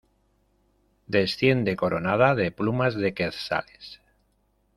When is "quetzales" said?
3.13-4.01